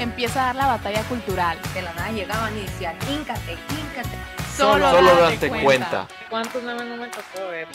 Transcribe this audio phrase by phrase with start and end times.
[0.00, 1.58] Empieza a dar la batalla cultural.
[1.74, 4.16] De la nada llegaban y decían, híncate, híncate.
[4.56, 5.62] Solo, Solo date date cuenta.
[5.62, 6.08] cuenta.
[6.30, 7.68] ¿Cuántos memes no me tocó ver?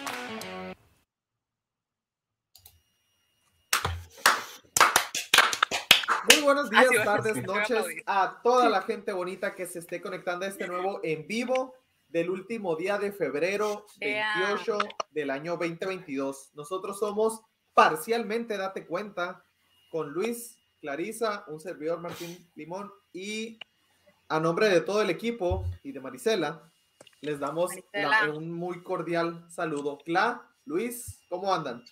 [6.31, 10.49] Muy buenos días, tardes, noches a toda la gente bonita que se esté conectando a
[10.49, 11.75] este nuevo en vivo
[12.07, 14.33] del último día de febrero Ea.
[14.47, 14.79] 28
[15.11, 16.53] del año 2022.
[16.55, 17.41] Nosotros somos
[17.75, 19.43] parcialmente, date cuenta,
[19.91, 23.57] con Luis, Clarisa, un servidor Martín Limón y
[24.29, 26.61] a nombre de todo el equipo y de Marisela,
[27.21, 29.97] les damos la- un muy cordial saludo.
[30.05, 31.83] Cla, Luis, ¿cómo andan?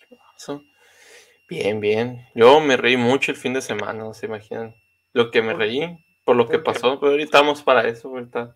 [1.50, 2.24] Bien, bien.
[2.36, 4.76] Yo me reí mucho el fin de semana, no se imaginan.
[5.12, 8.56] Lo que me ¿Por- reí por lo que pasó, pero ahorita vamos para eso, ahorita.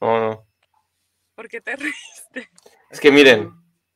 [0.00, 0.46] No, no.
[1.36, 2.50] ¿Por qué te reíste?
[2.90, 3.52] Es que miren,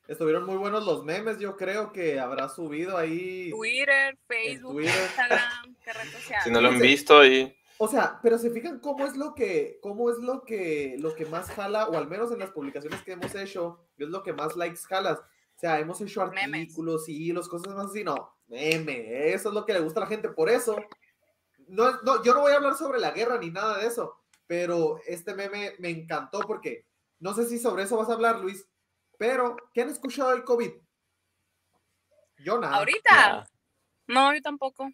[0.08, 3.50] Estuvieron muy buenos los memes, yo creo que habrá subido ahí.
[3.50, 5.02] Twitter, Facebook, Twitter.
[5.02, 6.42] Instagram, qué red social.
[6.44, 9.78] si no lo han visto ahí, O sea, pero se fijan cómo es lo que,
[9.82, 13.12] cómo es lo que, lo que más jala, o al menos en las publicaciones que
[13.12, 15.18] hemos hecho, es lo que más likes jalas.
[15.18, 16.44] O sea, hemos hecho Memes.
[16.44, 20.04] artículos y los cosas más así, no, meme, eso es lo que le gusta a
[20.04, 20.76] la gente, por eso,
[21.66, 25.00] no, no, yo no voy a hablar sobre la guerra ni nada de eso, pero
[25.06, 26.86] este meme me encantó porque,
[27.18, 28.66] no sé si sobre eso vas a hablar, Luis,
[29.18, 30.72] pero, ¿qué han escuchado del COVID?
[32.38, 32.76] Yo nada.
[32.76, 33.46] ¿Ahorita?
[34.08, 34.88] No, yo tampoco.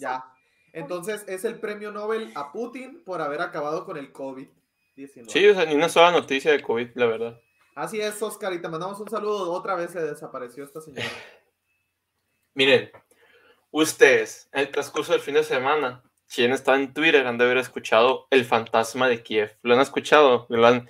[0.00, 0.24] Ya.
[0.72, 5.28] Entonces es el premio Nobel a Putin por haber acabado con el COVID-19.
[5.28, 7.40] Sí, o sea, ni una sola noticia de COVID, la verdad.
[7.74, 9.52] Así es, Oscar, y te mandamos un saludo.
[9.52, 11.04] Otra vez se desapareció esta señora.
[12.54, 12.90] Miren,
[13.70, 16.02] ustedes, en el transcurso del fin de semana,
[16.38, 19.56] han estado en Twitter, han de haber escuchado el fantasma de Kiev.
[19.62, 20.46] ¿Lo han escuchado?
[20.48, 20.88] ¿Lo han...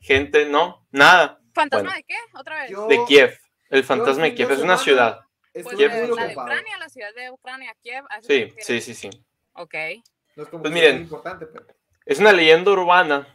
[0.00, 1.40] Gente, no, nada.
[1.56, 1.96] ¿Fantasma Bueno.
[1.96, 2.16] de qué?
[2.34, 2.70] ¿Otra vez?
[2.70, 3.38] Yo De Kiev.
[3.70, 5.20] El fantasma de Kiev es una ciudad.
[5.52, 6.36] Pues Kiev de, la de.
[6.36, 8.04] Ucrania, la ciudad de Ucrania, Kiev.
[8.10, 9.24] ¿a eso te Sí, sí, sí, sí.
[9.54, 9.74] Ok.
[10.36, 10.94] No es como Pues miren.
[10.96, 11.66] muy importante, pero.
[12.04, 13.26] Es una leyenda urbana.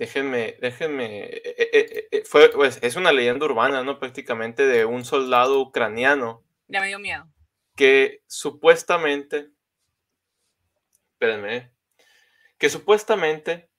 [0.00, 1.24] Déjenme, déjenme.
[1.26, 4.00] eh, eh, eh, fue, pues, es una leyenda urbana, ¿no?
[4.00, 7.24] Prácticamente de un soldado ucraniano Ya me dio miedo.
[7.76, 9.50] que supuestamente.
[11.12, 11.70] Espérenme.
[12.58, 13.70] Que supuestamente.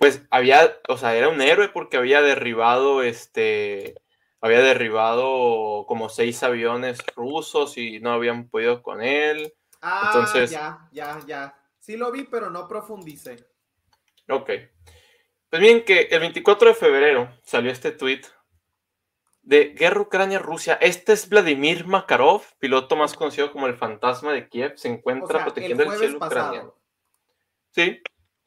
[0.00, 0.78] Pues había.
[0.88, 4.00] O sea, era un héroe porque había derribado este.
[4.40, 9.52] Había derribado como seis aviones rusos y no habían podido con él.
[9.82, 11.54] Ah, Entonces- ya, ya, ya.
[11.78, 13.46] Sí lo vi, pero no profundicé.
[14.30, 14.50] Ok.
[15.50, 18.22] Pues miren que el 24 de febrero salió este tweet
[19.42, 20.78] de Guerra Ucrania-Rusia.
[20.80, 24.78] Este es Vladimir Makarov, piloto más conocido como el fantasma de Kiev.
[24.78, 26.74] Se O encuentra sea, protegiendo el, cielo ucraniano.
[27.72, 28.00] Sí,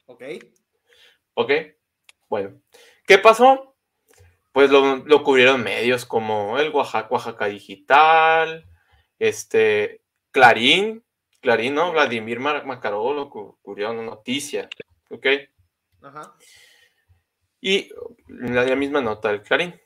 [0.06, 0.22] ¿Ok?
[1.34, 1.50] Ok.
[2.28, 2.60] Bueno,
[3.06, 3.76] ¿qué pasó?
[4.52, 8.68] Pues lo, lo cubrieron medios como el Oaxaca, Oaxaca Digital,
[9.18, 11.04] este, Clarín,
[11.40, 11.92] Clarín, ¿no?
[11.92, 14.68] Vladimir Makarov lo cu- cubrió una noticia,
[15.10, 15.26] ¿ok?
[16.02, 16.34] Ajá.
[17.60, 17.90] Y
[18.28, 19.80] la, la misma nota del Clarín.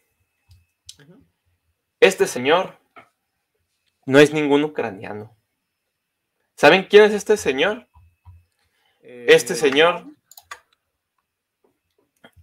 [2.00, 2.78] Este señor
[4.06, 5.36] no es ningún ucraniano.
[6.54, 7.88] ¿Saben quién es este señor?
[9.00, 10.06] Este Eh, señor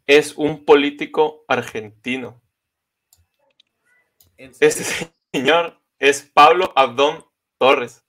[0.08, 2.42] es un político argentino.
[4.38, 4.84] Este
[5.34, 7.26] señor es Pablo Abdón
[7.58, 8.04] Torres.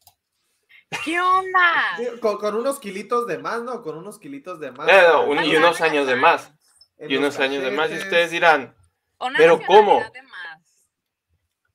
[1.04, 1.98] ¿Qué onda?
[2.20, 3.82] Con, con unos kilitos de más, ¿no?
[3.82, 4.86] Con unos kilitos de más.
[4.86, 6.52] No, un- y unos años de más
[6.98, 7.90] Y unos años de más.
[7.90, 8.76] Y ustedes dirán,
[9.18, 10.02] Una ¿Pero cómo?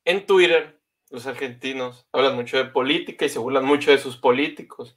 [0.05, 4.93] en Twitter, los argentinos hablan mucho de política y se burlan mucho de sus políticos.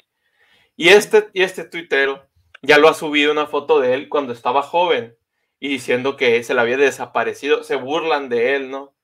[0.76, 2.28] Y este, y este tuitero
[2.64, 5.16] ya lo ha subido una foto de él cuando estaba joven
[5.60, 7.62] y diciendo que se le había desaparecido.
[7.62, 8.94] Se burlan de él, ¿no?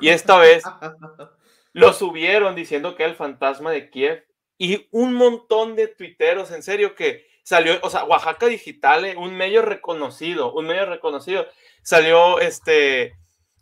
[0.00, 0.64] Y esta vez
[1.72, 4.24] lo subieron diciendo que era el fantasma de Kiev
[4.58, 9.36] y un montón de tuiteros, en serio, que salió, o sea, Oaxaca Digital, eh, un
[9.36, 11.46] medio reconocido, un medio reconocido,
[11.82, 13.14] salió este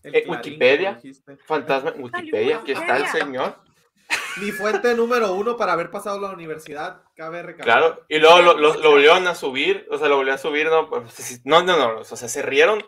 [0.03, 1.01] Eh, Wikipedia.
[1.47, 3.59] fantasma Wikipedia, aquí está el señor.
[4.41, 7.79] Mi fuente número uno para haber pasado la universidad, cabe recalcar.
[7.79, 10.67] Claro, y luego lo, lo- lo volvieron a subir, o sea, lo volvieron a subir,
[10.69, 12.85] no, pues, no, no, no, o sea, se rieron,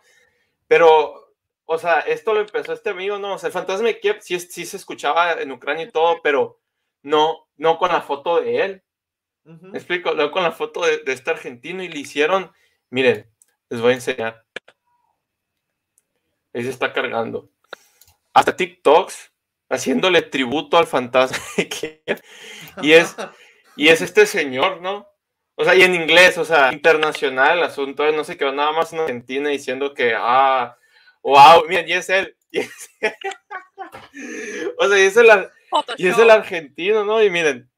[0.66, 1.34] pero,
[1.64, 4.38] o sea, esto lo empezó este amigo, no, o sea, el fantasma de Kiev sí,
[4.38, 6.60] se escuchaba en Ucrania y todo, pero
[7.02, 8.82] no, no con la foto de él.
[9.44, 12.52] Me explico, luego con la foto de, de este argentino y le hicieron,
[12.90, 13.30] miren,
[13.70, 14.44] les voy a enseñar.
[16.52, 17.48] Ahí se está cargando.
[18.34, 19.32] Hasta TikToks
[19.68, 21.36] haciéndole tributo al fantasma.
[22.82, 23.16] Y es,
[23.76, 25.08] y es este señor, ¿no?
[25.56, 28.92] O sea, y en inglés, o sea, internacional el asunto, no se quedó nada más
[28.92, 30.76] en Argentina diciendo que, ah,
[31.22, 32.36] wow, miren, y es él.
[32.52, 32.90] y es-
[34.78, 35.26] o sea, y es el,
[35.96, 37.22] y es el argentino, ¿no?
[37.22, 37.68] Y miren,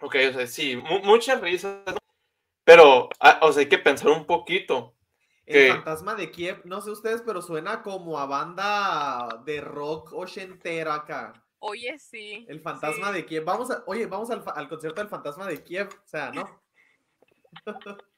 [0.00, 1.98] ok, o sea, sí, mu- muchas risas, ¿no?
[2.64, 4.94] pero, ah, o sea, hay que pensar un poquito.
[5.48, 10.94] El fantasma de Kiev, no sé ustedes, pero suena como a banda de rock ochentera
[10.94, 11.32] acá.
[11.60, 12.44] Oye, sí.
[12.48, 13.14] El fantasma sí.
[13.14, 13.44] de Kiev.
[13.44, 15.88] Vamos a, oye, vamos al, concierto del fantasma de Kiev.
[15.88, 16.60] O sea, ¿no?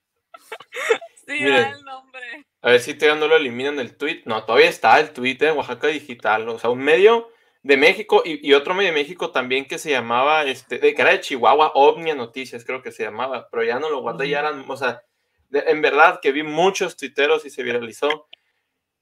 [1.27, 1.63] Sí, Miren.
[1.63, 2.47] da el nombre.
[2.63, 4.23] A ver si todavía no lo eliminan el tweet.
[4.25, 6.49] No, todavía está el tweet de Oaxaca Digital.
[6.49, 7.29] O sea, un medio
[7.63, 11.03] de México y, y otro medio de México también que se llamaba, este, de, que
[11.03, 14.41] era de Chihuahua, Omnia Noticias, creo que se llamaba, pero ya no lo guardé, ya
[14.41, 15.03] eran, o sea,
[15.51, 18.29] de- en verdad que vi muchos tuiteros y se viralizó.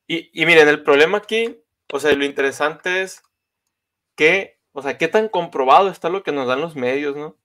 [0.06, 1.58] Y, y miren, el problema aquí,
[1.92, 3.22] o sea, lo interesante es
[4.16, 7.36] que, o sea, qué tan comprobado está lo que nos dan los medios, ¿no?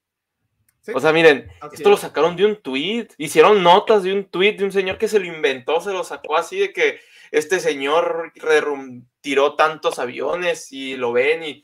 [0.81, 3.07] Sí, O sea, miren, así esto lo sacaron de un tweet.
[3.17, 6.35] Hicieron notas de un tweet de un señor que se lo inventó, se lo sacó
[6.35, 6.99] así de que
[7.31, 11.63] este señor rerum- tiró tantos aviones y lo ven y.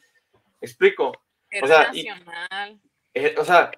[0.62, 1.12] ¿Me explico?
[1.52, 2.80] Era sea, y- nacional.
[3.14, 3.72] Eh, o sea,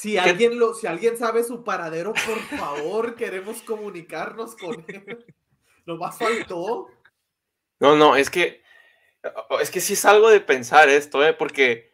[0.00, 5.26] Si alguien, lo, si alguien sabe su paradero, por favor, queremos comunicarnos con él.
[5.84, 6.88] Lo más faltó.
[7.80, 8.62] no, no, es que.
[9.60, 11.34] Es que sí es algo de pensar esto, ¿eh?
[11.34, 11.92] Porque.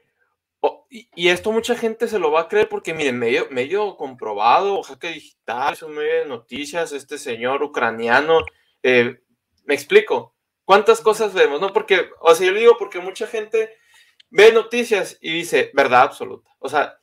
[0.88, 4.76] y, y esto mucha gente se lo va a creer porque, miren, medio, medio comprobado,
[4.76, 8.38] Oaxaca Digital, es un medio de noticias, este señor ucraniano,
[8.84, 9.20] eh,
[9.64, 11.60] me explico, ¿cuántas cosas vemos?
[11.60, 13.76] No, porque, o sea, yo le digo porque mucha gente
[14.30, 17.00] ve noticias y dice verdad absoluta, o sea,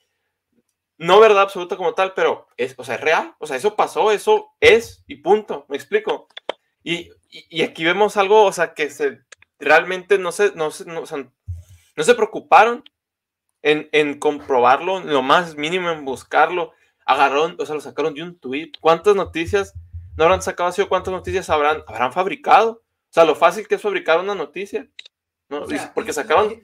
[1.03, 4.11] no verdad absoluta como tal, pero es, o sea, es real, o sea, eso pasó,
[4.11, 6.27] eso es y punto, me explico.
[6.81, 9.19] Y, y, y aquí vemos algo, o sea, que se
[9.59, 11.27] realmente no se, no se, no, o sea,
[11.95, 12.83] no se preocuparon
[13.61, 16.71] en, en comprobarlo, en lo más mínimo en buscarlo.
[17.05, 18.71] Agarraron, o sea, lo sacaron de un tweet.
[18.79, 19.73] ¿Cuántas noticias
[20.15, 22.71] no habrán sacado así o cuántas noticias habrán, habrán fabricado?
[22.71, 24.87] O sea, lo fácil que es fabricar una noticia.
[25.49, 25.63] ¿no?
[25.63, 26.63] O sea, Porque sacaron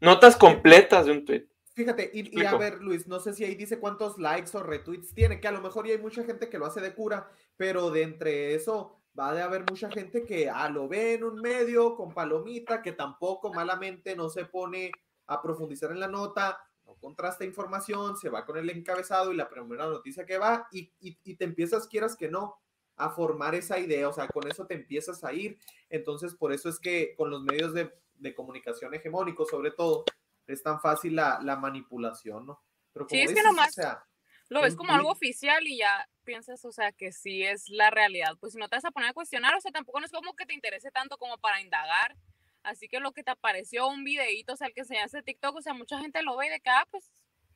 [0.00, 1.46] notas completas de un tweet.
[1.80, 5.14] Fíjate, y, y a ver, Luis, no sé si ahí dice cuántos likes o retweets
[5.14, 7.90] tiene, que a lo mejor ya hay mucha gente que lo hace de cura, pero
[7.90, 11.96] de entre eso va a haber mucha gente que ah, lo ve en un medio
[11.96, 14.92] con palomita, que tampoco malamente no se pone
[15.26, 19.48] a profundizar en la nota, no contrasta información, se va con el encabezado y la
[19.48, 22.58] primera noticia que va, y, y, y te empiezas, quieras que no,
[22.96, 25.56] a formar esa idea, o sea, con eso te empiezas a ir.
[25.88, 30.04] Entonces, por eso es que con los medios de, de comunicación hegemónicos, sobre todo,
[30.52, 32.62] es tan fácil la, la manipulación, ¿no?
[32.92, 34.04] Pero Sí, es que nomás- o sea,
[34.48, 38.36] Lo ves como algo oficial y ya piensas, o sea, que sí es la realidad.
[38.40, 40.34] Pues si no te vas a poner a cuestionar, o sea, tampoco no es como
[40.34, 42.16] que te interese tanto como para indagar.
[42.64, 45.54] Así que lo que te apareció, un videíto, o sea, el que enseñaste de TikTok,
[45.56, 47.10] o sea, mucha gente lo ve y de que, ah, pues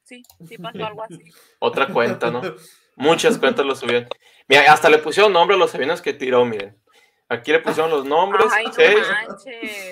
[0.04, 1.18] sí, sí pasó algo así.
[1.58, 2.40] Otra cuenta, ¿no?
[2.96, 4.08] Muchas cuentas lo subieron.
[4.46, 6.80] Mira, hasta le pusieron nombre a los aviones que tiró, miren.
[7.34, 8.98] Aquí le pusieron los nombres, Ay, seis,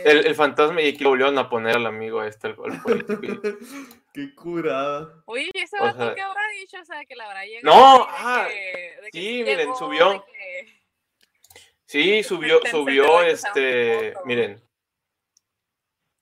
[0.04, 3.20] el, el fantasma y aquí lo volvieron a poner al amigo este, el, el político.
[4.14, 5.22] Qué curada.
[5.24, 6.76] Oye, ¿y ese vato sea- qué habrá dicho?
[6.80, 7.74] O sea, que le habrá llegado.
[7.74, 10.24] No, ah, que- de que sí, miren, llegó, subió.
[10.26, 10.82] que-
[11.86, 14.62] Sí, subió, que subió que este, miren.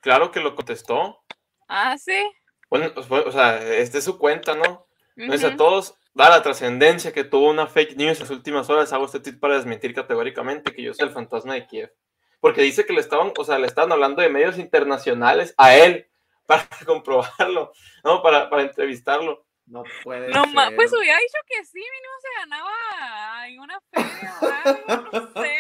[0.01, 1.23] Claro que lo contestó.
[1.69, 2.31] Ah, sí.
[2.69, 4.87] Bueno, pues, o sea, esta es su cuenta, ¿no?
[5.17, 8.69] No es a todos, da la trascendencia que tuvo una fake news en las últimas
[8.71, 8.93] horas.
[8.93, 11.93] Hago este tweet para desmentir categóricamente que yo soy el fantasma de Kiev.
[12.41, 16.09] Porque dice que le estaban, o sea, le estaban hablando de medios internacionales a él
[16.47, 17.73] para comprobarlo,
[18.05, 18.23] ¿no?
[18.23, 19.47] Para, para entrevistarlo.
[19.67, 20.75] No puede No, ser.
[20.75, 25.57] pues hubiera dicho que sí, mínimo se ganaba en una feria algo, no sé.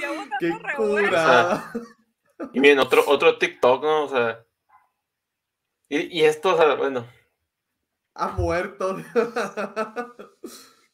[0.00, 1.72] Ya Qué curada.
[2.54, 4.04] Y miren, otro, otro TikTok, ¿no?
[4.04, 4.42] O sea.
[5.90, 7.06] Y, y esto, o sea, bueno.
[8.18, 8.96] Ha muerto.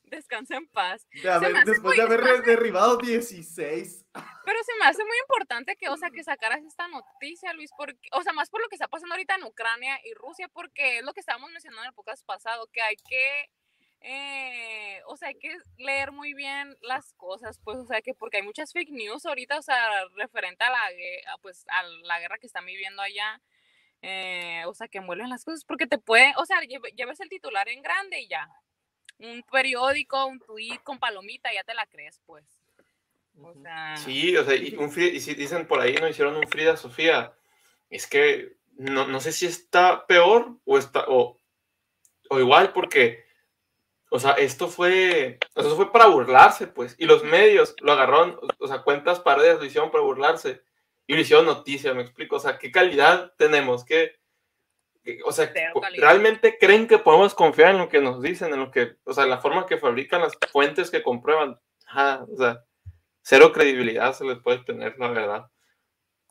[0.05, 1.07] Descansa en paz.
[1.23, 4.05] De haber- después de haber derribado 16.
[4.45, 7.99] Pero se me hace muy importante que, o sea, que sacaras esta noticia, Luis, porque,
[8.13, 11.05] o sea, más por lo que está pasando ahorita en Ucrania y Rusia, porque es
[11.05, 13.51] lo que estábamos mencionando en el podcast pasado, que hay que,
[14.03, 18.37] eh, o sea, hay que leer muy bien las cosas, pues, o sea, que porque
[18.37, 20.79] hay muchas fake news ahorita, o sea, referente a la,
[21.43, 23.41] pues, a la guerra que están viviendo allá,
[24.07, 27.31] eh, o sea, que envuelven las cosas, porque te puede, o sea, lleve- lleves el
[27.31, 28.49] titular en grande y ya.
[29.19, 32.45] Un periódico, un tweet con palomita, ya te la crees, pues.
[33.41, 36.47] O sea, Sí, o sea, y, un y si dicen por ahí, no hicieron un
[36.49, 37.33] Frida Sofía.
[37.89, 41.05] Es que no, no sé si está peor o está.
[41.09, 41.41] O,
[42.29, 43.25] o igual porque,
[44.11, 47.93] o sea, esto fue, o sea, eso fue para burlarse, pues, y los medios lo
[47.93, 50.63] agarraron, o sea, cuentas paredes lo hicieron para burlarse
[51.07, 53.85] y lo hicieron noticia, me explico, o sea, ¿qué calidad tenemos?
[53.85, 54.13] ¿Qué,
[55.03, 55.53] qué- o sea.
[55.97, 59.27] ¿realmente creen que podemos confiar en lo que nos dicen, en lo que, o sea,
[59.27, 61.59] la forma que fabrican las fuentes que comprueban?
[61.87, 62.65] Ajá, o sea,
[63.23, 65.51] cero credibilidad se les puede tener, la verdad.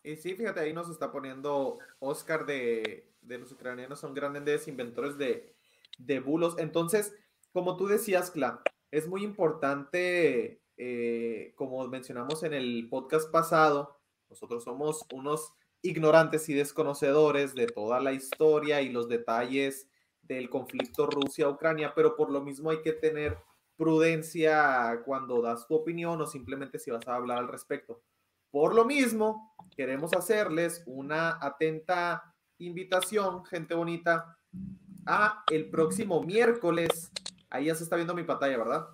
[0.03, 5.17] Y sí, fíjate, ahí nos está poniendo Oscar de, de los ucranianos son grandes inventores
[5.17, 5.55] de,
[5.97, 6.55] de bulos.
[6.57, 7.15] Entonces,
[7.53, 8.61] como tú decías, Cla,
[8.91, 13.97] es muy importante, eh, como mencionamos en el podcast pasado,
[14.33, 19.87] nosotros somos unos ignorantes y desconocedores de toda la historia y los detalles
[20.23, 23.37] del conflicto Rusia-Ucrania, pero por lo mismo hay que tener
[23.77, 28.01] prudencia cuando das tu opinión o simplemente si vas a hablar al respecto.
[28.49, 34.39] Por lo mismo, queremos hacerles una atenta invitación, gente bonita,
[35.05, 37.11] a el próximo miércoles.
[37.51, 38.87] Ahí ya se está viendo mi pantalla, ¿verdad?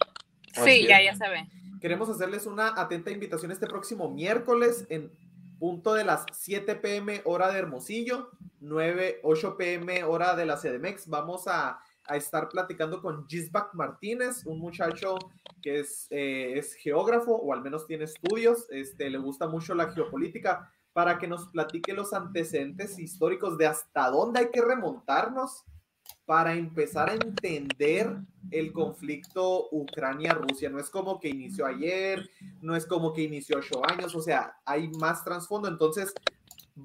[0.54, 1.48] Así Sí, ya, ya se ve.
[1.80, 5.10] Queremos hacerles una atenta invitación este próximo miércoles en
[5.60, 11.08] punto de las 7 pm hora de Hermosillo, 9, 8 pm hora de la CDMX.
[11.08, 15.18] Vamos a, a estar platicando con Gisbach Martínez, un muchacho
[15.62, 19.92] que es, eh, es geógrafo o al menos tiene estudios, este, le gusta mucho la
[19.92, 25.64] geopolítica, para que nos platique los antecedentes históricos de hasta dónde hay que remontarnos
[26.30, 28.16] para empezar a entender
[28.52, 30.70] el conflicto Ucrania-Rusia.
[30.70, 32.30] No es como que inició ayer,
[32.62, 36.14] no es como que inició ocho años, o sea, hay más trasfondo, entonces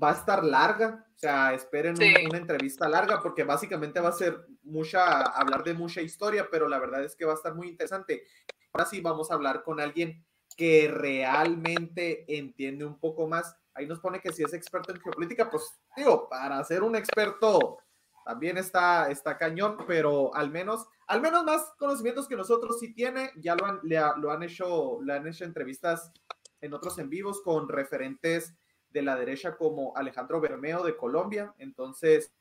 [0.02, 2.14] va a estar larga, o sea, esperen un- Sí.
[2.26, 6.78] una entrevista larga porque básicamente va a ser mucha, hablar de mucha historia, pero la
[6.78, 8.24] verdad es que va a estar muy interesante.
[8.72, 10.24] Ahora sí vamos a hablar con alguien
[10.56, 13.54] que realmente entiende un poco más.
[13.74, 17.76] Ahí nos pone que si es experto en geopolítica, pues digo, para ser un experto
[18.24, 23.30] también está, está cañón, pero al menos, al menos más conocimientos que nosotros sí tiene,
[23.36, 23.80] ya lo han,
[24.20, 26.12] lo han hecho, le han hecho entrevistas
[26.60, 28.54] en otros en vivos con referentes
[28.90, 32.32] de la derecha como Alejandro Bermeo de Colombia, entonces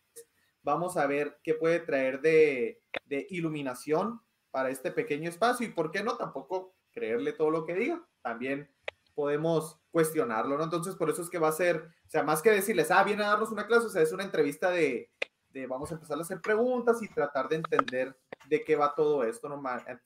[0.62, 4.22] vamos a ver qué puede traer de, de iluminación
[4.52, 8.70] para este pequeño espacio y por qué no tampoco creerle todo lo que diga, también
[9.16, 10.64] podemos cuestionarlo, ¿no?
[10.64, 13.24] Entonces por eso es que va a ser, o sea, más que decirles, ah, viene
[13.24, 15.12] a darnos una clase, o sea, es una entrevista de,
[15.54, 18.18] de vamos a empezar a hacer preguntas y tratar de entender
[18.48, 19.62] de qué va todo esto, ¿no?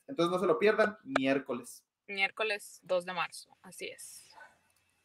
[0.06, 1.84] Entonces no se lo pierdan, miércoles.
[2.06, 4.24] Miércoles 2 de marzo, así es.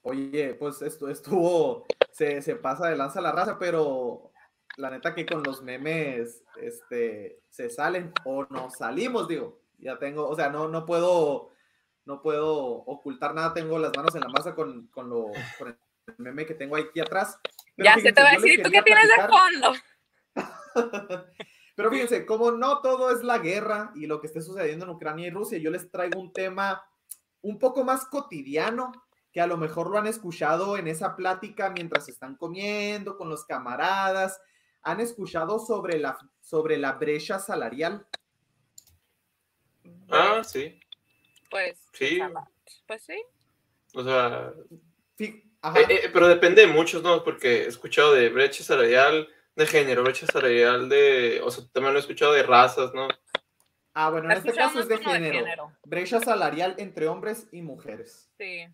[0.01, 4.31] Oye, pues esto estuvo, se, se pasa de lanza la raza, pero
[4.75, 10.27] la neta que con los memes, este, se salen o nos salimos, digo, ya tengo,
[10.27, 11.51] o sea, no, no puedo,
[12.05, 16.15] no puedo ocultar nada, tengo las manos en la masa con, con lo, con el
[16.17, 17.39] meme que tengo aquí atrás.
[17.75, 19.73] Pero ya se te va a decir, ¿tú qué tienes de fondo?
[21.75, 25.27] Pero fíjense, como no todo es la guerra y lo que esté sucediendo en Ucrania
[25.27, 26.83] y Rusia, yo les traigo un tema
[27.41, 28.91] un poco más cotidiano,
[29.31, 33.45] que a lo mejor lo han escuchado en esa plática mientras están comiendo con los
[33.45, 34.39] camaradas.
[34.83, 38.05] ¿Han escuchado sobre la, sobre la brecha salarial?
[40.09, 40.79] Ah, sí.
[41.49, 42.19] Pues, Sí.
[42.85, 43.23] pues sí.
[43.95, 44.53] O sea,
[45.19, 45.43] eh,
[45.89, 47.23] eh, pero depende de muchos, ¿no?
[47.23, 51.99] Porque he escuchado de brecha salarial de género, brecha salarial de, o sea, también lo
[51.99, 53.07] he escuchado de razas, ¿no?
[53.93, 55.71] ah, bueno, en este caso es de género.
[55.83, 58.31] Brecha salarial entre hombres y mujeres.
[58.37, 58.65] Sí.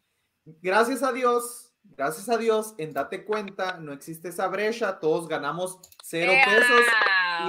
[0.45, 5.79] Gracias a Dios, gracias a Dios, en Date Cuenta no existe esa brecha, todos ganamos
[6.03, 6.45] cero ¡Ea!
[6.45, 6.85] pesos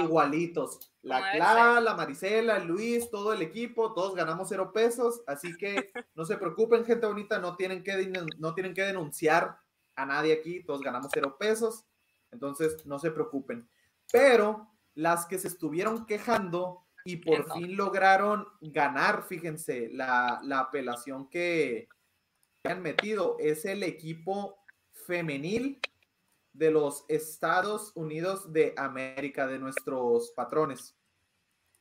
[0.03, 0.91] igualitos.
[1.01, 5.91] La Clara, la Marisela, el Luis, todo el equipo, todos ganamos cero pesos, así que
[6.15, 9.57] no se preocupen, gente bonita, no tienen que, no tienen que denunciar
[9.95, 11.85] a nadie aquí, todos ganamos cero pesos,
[12.31, 13.67] entonces no se preocupen.
[14.11, 21.29] Pero las que se estuvieron quejando y por fin lograron ganar, fíjense, la, la apelación
[21.29, 21.87] que
[22.63, 25.79] han metido es el equipo femenil
[26.53, 30.95] de los Estados Unidos de América, de nuestros patrones.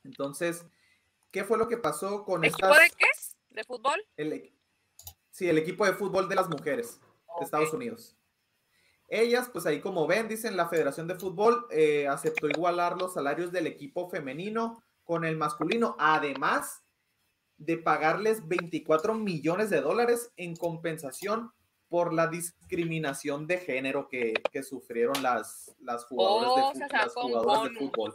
[0.04, 0.64] Entonces,
[1.30, 2.78] ¿qué fue lo que pasó con ¿Equipo estas?
[2.78, 3.06] de qué?
[3.50, 4.00] ¿De fútbol?
[4.16, 4.52] el equ-
[5.30, 7.00] sí, el equipo de fútbol de las mujeres
[7.38, 7.44] de.
[7.44, 8.16] Estados Unidos.
[9.12, 13.50] Ellas, pues ahí como ven, dicen la Federación de Fútbol eh, aceptó igualar los salarios
[13.50, 16.84] del equipo femenino con el masculino, además
[17.58, 21.50] de pagarles 24 millones de dólares en compensación
[21.88, 27.58] por la discriminación de género que, que sufrieron las, las jugadoras, Oh, de, las jugadoras
[27.64, 27.78] bono.
[27.80, 28.14] fútbol.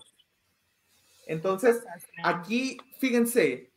[1.28, 1.84] Entonces,
[2.24, 3.74] Aquí, fíjense,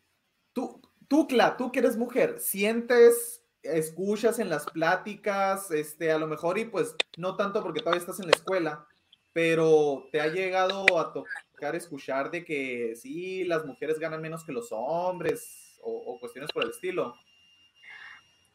[0.53, 6.27] tú, tú, Cla, tú que eres mujer, sientes, escuchas en las pláticas, este, a lo
[6.27, 8.87] mejor, y pues no tanto porque todavía estás en la escuela,
[9.33, 14.53] pero ¿te ha llegado a tocar escuchar de que sí, las mujeres ganan menos que
[14.53, 17.15] los hombres o, o cuestiones por el estilo?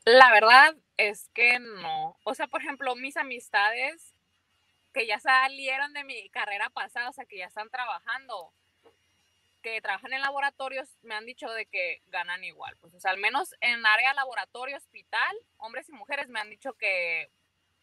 [0.06, 2.18] La verdad es que no.
[2.24, 4.14] O sea, por ejemplo, mis amistades
[4.94, 8.54] que ya salieron de mi carrera pasada, o sea, que ya están trabajando,
[9.64, 12.76] que trabajan en laboratorios, me han dicho de que ganan igual.
[12.80, 16.74] Pues, o sea, al menos en área laboratorio, hospital, hombres y mujeres me han dicho
[16.74, 17.32] que,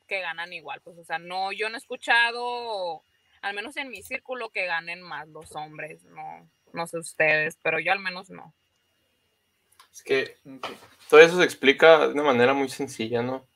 [0.07, 0.81] que ganan igual.
[0.83, 3.03] Pues, o sea, no, yo no he escuchado,
[3.41, 6.05] al menos en mi círculo, que ganen más los hombres.
[6.05, 8.55] No, no sé ustedes, pero yo al menos no.
[9.93, 10.37] Es que
[11.09, 13.49] todo eso se explica de una manera muy sencilla, ¿no?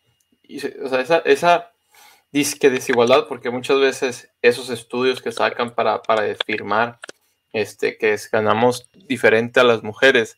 [0.83, 1.73] O sea, esa, esa
[2.33, 6.99] disque desigualdad, porque muchas veces esos estudios que sacan para, para afirmar
[7.55, 10.37] este, que es- ganamos diferente a las mujeres,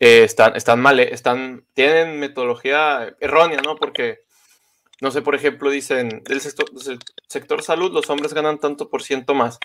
[0.00, 3.76] eh, están, están mal, están, tienen metodología errónea, ¿no?
[3.76, 4.20] Porque,
[5.00, 9.02] no sé, por ejemplo, dicen, del sector, del sector salud los hombres ganan tanto por
[9.02, 9.58] ciento más,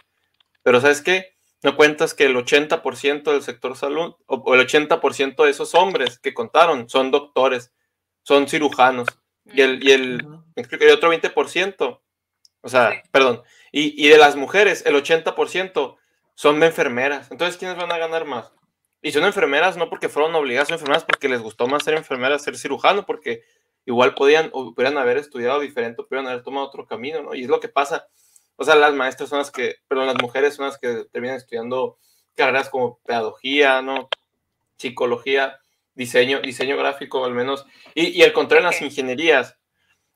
[0.63, 1.35] pero ¿sabes qué?
[1.63, 6.19] No cuentas que el 80% del sector salud, o, o el 80% de esos hombres
[6.19, 7.71] que contaron son doctores,
[8.23, 9.07] son cirujanos,
[9.45, 10.25] y el, y el,
[10.55, 12.01] me explico, el otro 20%,
[12.61, 12.97] o sea, Sí.
[13.11, 15.97] perdón, y, y de las mujeres, el 80%
[16.35, 17.31] son enfermeras.
[17.31, 18.51] Entonces, ¿quiénes van a ganar más?
[19.01, 22.43] Y son enfermeras no porque fueron obligadas, son enfermeras porque les gustó más ser enfermeras,
[22.43, 23.43] ser cirujano, porque
[23.85, 27.35] igual podían, o pudieran haber estudiado diferente, o pudieran haber tomado otro camino, ¿no?
[27.35, 28.07] Y es lo que pasa.
[28.55, 31.97] O sea, las maestras son las que, perdón, las mujeres son las que terminan estudiando
[32.35, 34.07] carreras como pedagogía, ¿no?
[34.77, 35.59] Psicología,
[35.95, 37.65] diseño, diseño gráfico al menos.
[37.93, 39.57] Y, y al contrario, en las ingenierías,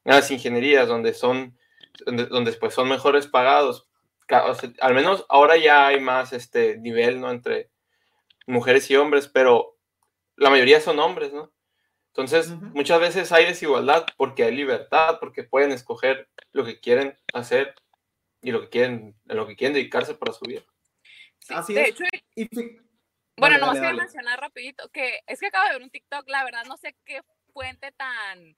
[0.06, 1.58] en las ingenierías donde son,
[2.06, 3.87] donde, donde pues son mejores pagados,
[4.30, 7.32] o sea, al menos ahora ya hay más este nivel, ¿no?
[7.32, 7.70] Entre
[8.46, 9.78] mujeres y hombres, pero
[10.36, 11.52] la mayoría son hombres, ¿no?
[12.08, 17.76] Entonces, muchas veces hay desigualdad porque hay libertad, porque pueden escoger lo que quieren hacer
[18.42, 20.62] y lo que quieren, en lo que quieren dedicarse para su vida.
[21.40, 21.90] Sí, Así de es.
[21.90, 22.04] hecho,
[22.36, 22.48] Y
[23.38, 24.02] Bueno, Dale, nomás dale, quiero dale.
[24.02, 27.22] mencionar rapidito que es que acabo de ver un TikTok, la verdad no sé qué
[27.54, 28.58] fuente tan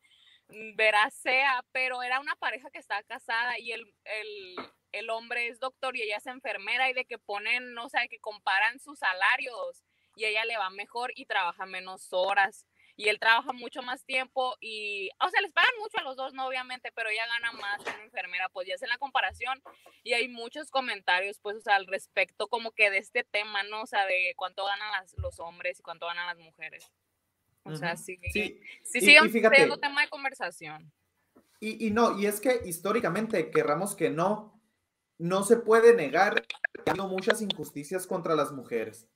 [0.50, 4.56] mm, veraz sea, pero era una pareja que estaba casada y el, el,
[4.92, 8.20] el hombre es doctor y ella es enfermera y de que ponen, no sé, que
[8.20, 9.84] comparan sus salarios
[10.16, 14.58] y ella le va mejor y trabaja menos horas y él trabaja mucho más tiempo
[14.60, 17.82] y, o sea, les pagan mucho a los dos, no obviamente, pero ella gana más
[17.84, 19.62] como enfermera, pues ya hacen la comparación
[20.04, 23.84] y hay muchos comentarios, pues, o sea, al respecto como que de este tema, ¿no?
[23.84, 26.92] O sea, de cuánto ganan las- los hombres y cuánto ganan las mujeres.
[27.74, 30.92] O sea, sí, Sí, sí, y- y siguen fíjate- siendo tema de conversación.
[31.60, 34.62] Y, y no, y es que históricamente, querramos que no,
[35.18, 36.56] no se puede negar que
[36.86, 39.08] ha habido muchas injusticias contra las mujeres.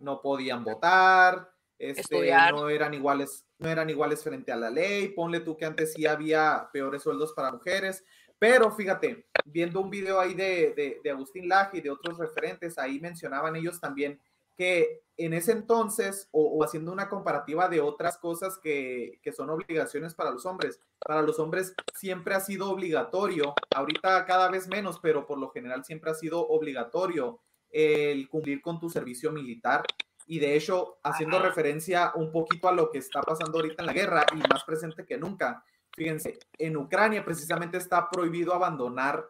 [0.00, 5.08] No podían votar, este, no eran iguales, no eran iguales frente a la ley.
[5.10, 8.04] Ponle tú que antes sí había peores sueldos para mujeres.
[8.40, 12.76] Pero fíjate, viendo un video ahí de, de, de Agustín Laje y de otros referentes,
[12.76, 14.20] ahí mencionaban ellos también
[14.56, 19.50] que en ese entonces, o, o haciendo una comparativa de otras cosas que, que son
[19.50, 24.98] obligaciones para los hombres, para los hombres siempre ha sido obligatorio, ahorita cada vez menos,
[25.00, 27.40] pero por lo general siempre ha sido obligatorio
[27.70, 29.82] el cumplir con tu servicio militar.
[30.26, 31.48] Y de hecho, haciendo Ajá.
[31.48, 35.04] referencia un poquito a lo que está pasando ahorita en la guerra y más presente
[35.04, 35.62] que nunca,
[35.92, 39.28] fíjense, en Ucrania precisamente está prohibido abandonar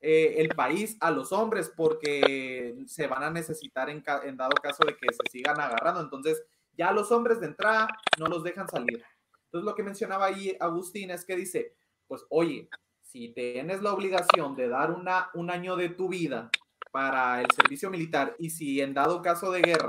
[0.00, 4.96] eh, el país a los hombres porque se van a necesitar en, dado caso de
[4.96, 6.00] que se sigan agarrando.
[6.00, 9.04] Entonces, ya los hombres de entrada no los dejan salir.
[9.44, 11.74] Entonces, lo que mencionaba ahí Agustín es que dice,
[12.06, 12.68] pues, oye,
[13.02, 16.50] si tienes la obligación de dar una, un año de tu vida
[16.92, 19.88] para el servicio militar y si en dado caso de guerra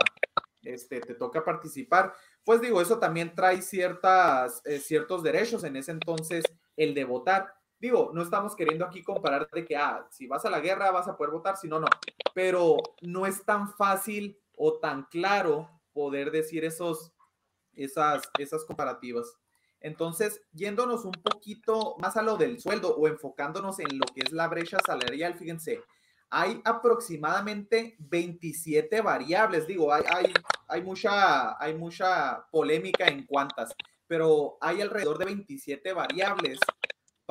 [0.63, 5.91] este, te toca participar, pues digo, eso también trae ciertas, eh, ciertos derechos en ese
[5.91, 6.43] entonces,
[6.76, 7.54] el de votar.
[7.82, 11.08] Digo, no estamos queriendo aquí comparar de que, ah, si vas a la guerra vas
[11.08, 11.88] a poder votar, si no, no.
[12.36, 17.12] Pero no es tan fácil o tan claro poder decir esos,
[17.74, 19.36] esas, esas comparativas.
[19.80, 24.32] Entonces, yéndonos un poquito más a lo del sueldo o enfocándonos en lo que es
[24.32, 25.82] la brecha salarial, fíjense,
[26.30, 29.65] hay aproximadamente 27 variables.
[29.65, 30.34] Digo, hay, hay,
[30.67, 33.74] hay, mucha, hay mucha polémica en cuántas,
[34.06, 36.60] pero hay alrededor de 27 variables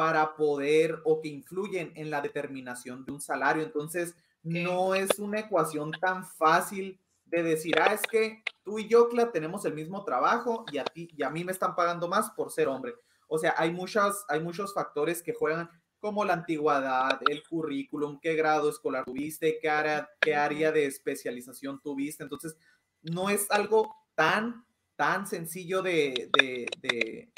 [0.00, 3.62] para poder o que influyen en la determinación de un salario.
[3.62, 9.10] Entonces, no es una ecuación tan fácil de decir, ah, es que tú y yo,
[9.10, 12.30] Cla, tenemos el mismo trabajo y a ti y a mí me están pagando más
[12.30, 12.94] por ser hombre.
[13.28, 18.34] O sea, hay muchos, hay muchos factores que juegan como la antigüedad, el currículum, qué
[18.34, 22.22] grado escolar tuviste, qué área, qué área de especialización tuviste.
[22.22, 22.56] Entonces,
[23.02, 24.64] no es algo tan,
[24.96, 27.32] tan sencillo de, de, de,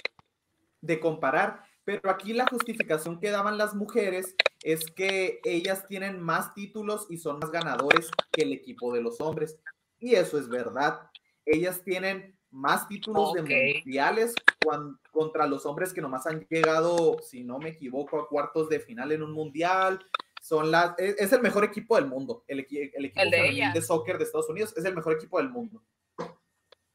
[0.80, 6.54] de comparar, pero aquí la justificación que daban las mujeres es que ellas tienen más
[6.54, 9.58] títulos y son más ganadores que el equipo de los hombres.
[9.98, 11.00] Y eso es verdad.
[11.44, 17.42] Ellas tienen más títulos de mundiales cuan- contra los hombres que nomás han llegado, si
[17.42, 20.04] no me equivoco, a cuartos de final en un mundial.
[20.40, 22.44] Son las, es, es el mejor equipo del mundo.
[22.46, 25.48] El, el equipo El de de soccer de Estados Unidos es el mejor equipo del
[25.50, 25.82] mundo.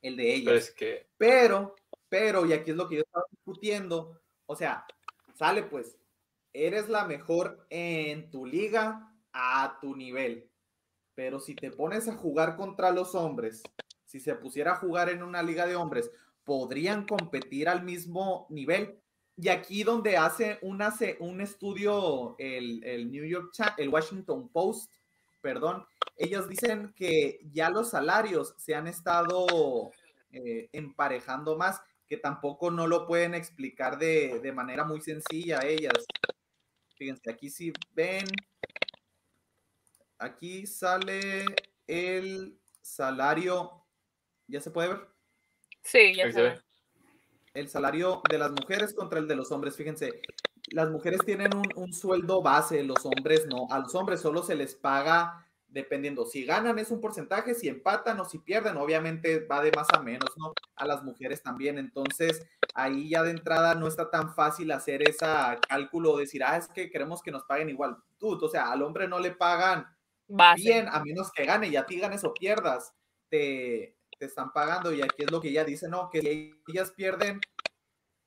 [0.02, 0.46] El de ellas.
[0.46, 1.76] Pero es que Pero,
[2.08, 4.86] pero, y aquí es lo que yo estaba discutiendo, o sea,
[5.36, 5.98] sale pues,
[6.54, 10.50] eres la mejor en tu liga a tu nivel.
[11.14, 13.62] Pero si te pones a jugar contra los hombres,
[14.06, 16.12] si se pusiera a jugar en una liga de hombres,
[16.44, 19.00] podrían competir al mismo nivel.
[19.36, 24.92] Y aquí donde hace un, hace un estudio el, el New York, el Washington Post,
[25.42, 29.92] perdón, ellos dicen que ya los salarios se han estado
[30.32, 36.06] eh, emparejando más, que tampoco no lo pueden explicar de, de manera muy sencilla ellas.
[36.96, 38.26] Fíjense, aquí si ven,
[40.18, 41.46] aquí sale
[41.86, 43.86] el salario,
[44.48, 45.08] ¿ya se puede ver?
[45.84, 46.50] Sí, ya se ve.
[46.50, 46.62] ve.
[47.54, 49.76] El salario de las mujeres contra el de los hombres.
[49.76, 50.22] Fíjense,
[50.72, 53.68] las mujeres tienen un, un sueldo base, los hombres no.
[53.72, 56.26] A los hombres solo se les paga dependiendo.
[56.26, 60.02] Si ganan es un porcentaje, si empatan o si pierden, obviamente va de más a
[60.02, 60.54] menos, ¿no?
[60.76, 61.78] A las mujeres también.
[61.78, 65.26] Entonces, ahí ya de entrada no está tan fácil hacer ese
[65.68, 67.98] cálculo, decir, ah, es que queremos que nos paguen igual.
[68.18, 69.86] Tú, o sea, al hombre no le pagan
[70.28, 70.62] Base.
[70.62, 72.94] bien, a menos que gane, y a ti ganes o pierdas,
[73.30, 74.94] te, te están pagando.
[74.94, 77.40] Y aquí es lo que ella dice, no, que si ellas pierden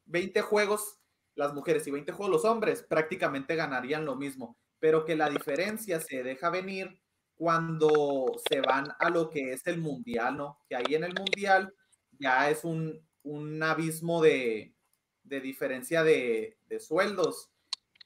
[0.06, 0.98] 20 juegos,
[1.34, 4.58] las mujeres, y 20 juegos los hombres, prácticamente ganarían lo mismo.
[4.78, 7.00] Pero que la diferencia se deja venir
[7.40, 10.58] cuando se van a lo que es el mundial, ¿no?
[10.68, 11.72] Que ahí en el mundial
[12.18, 14.74] ya es un, un abismo de,
[15.22, 17.48] de diferencia de, de sueldos.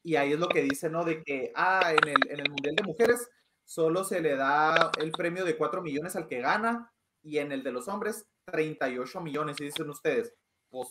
[0.05, 1.03] Y ahí es lo que dice, ¿no?
[1.03, 3.29] De que, ah, en el, en el mundial de mujeres
[3.65, 7.65] solo se le da el premio de 4 millones al que gana y en el
[7.65, 9.57] de los hombres 38 millones.
[9.61, 10.33] Y dicen ustedes,
[10.71, 10.91] pues,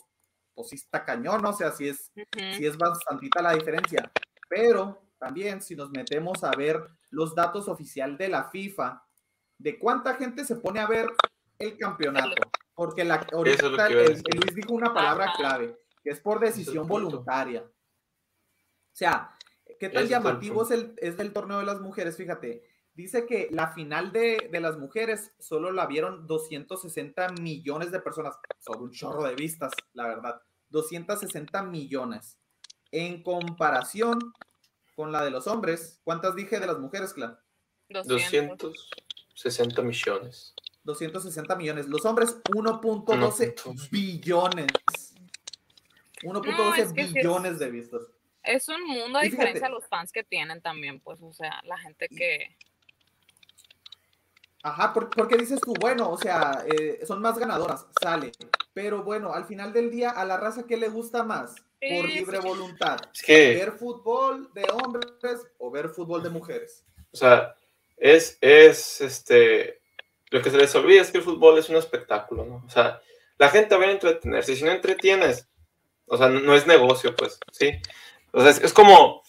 [0.54, 1.48] pues sí está cañón, ¿no?
[1.48, 2.44] O sea, sí es, Ujú.
[2.58, 4.12] sí es bastantita la diferencia.
[4.50, 9.02] Pero también si nos metemos a ver los datos oficial de la FIFA,
[9.56, 11.08] de cuánta gente se pone a ver
[11.58, 12.34] el campeonato.
[12.74, 17.08] Porque la, ahorita es el- Luis dijo una palabra clave, que es por decisión punto.
[17.08, 17.62] voluntaria.
[17.62, 19.30] O sea,
[19.80, 22.16] ¿qué tan es llamativo es el, es del torneo de las mujeres?
[22.18, 28.00] Fíjate, dice que la final de, de las mujeres solo la vieron 260 millones de
[28.00, 30.42] personas, sobre un chorro de vistas, la verdad.
[30.68, 32.38] 260 millones.
[32.90, 34.18] En comparación
[34.94, 37.40] con la de los hombres, ¿cuántas dije de las mujeres, Cla?
[37.88, 38.72] 200.
[39.34, 40.54] 260 millones.
[40.84, 41.88] 260 millones.
[41.88, 43.90] Los hombres, 1.12 1.12.
[43.90, 44.66] billones.
[46.22, 48.02] 1.12 No, es que es- billones de vistas.
[48.42, 51.60] Es un mundo a diferencia fíjate- de los fans que tienen también, pues, o sea,
[51.64, 52.54] la gente que...
[54.62, 55.72] Ajá, ¿por, por qué dices tú?
[55.80, 58.32] Bueno, o sea, eh, son más ganadoras, sale.
[58.74, 61.54] Pero bueno, al final del día, a la raza, ¿qué le gusta más?
[61.80, 62.98] Por libre voluntad.
[63.14, 65.12] Es que, ¿Ver fútbol de hombres
[65.58, 66.84] o ver fútbol de mujeres?
[67.12, 67.54] o sea,
[67.96, 69.80] es, es este.
[70.30, 72.64] Lo que se les olvida es que el fútbol es un espectáculo, ¿no?
[72.66, 73.00] O sea,
[73.38, 74.56] la gente va a entretenerse.
[74.56, 75.48] Si no entretienes,
[76.06, 77.70] o sea, no, no es negocio, pues, ¿sí?
[78.32, 79.22] O sea, es, es como,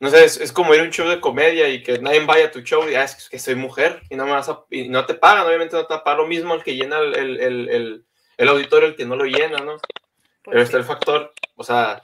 [0.00, 2.46] no sé, es, es como ir a un show de comedia y que nadie vaya
[2.46, 4.88] a tu show y ah, es que soy mujer y no me vas a, y
[4.88, 8.04] no te pagan, obviamente no te pagar lo mismo el que llena el, el, el,
[8.38, 9.76] el- auditorio, el que no lo llena, ¿no?
[9.76, 10.64] pues, Pero sí.
[10.64, 12.00] está el factor, o sea,